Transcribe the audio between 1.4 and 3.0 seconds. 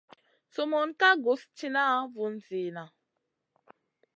tìna vun zina.